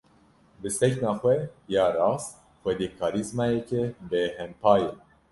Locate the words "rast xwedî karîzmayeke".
1.97-3.83